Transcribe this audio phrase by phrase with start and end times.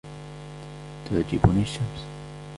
[1.09, 2.01] تعجبني الشمس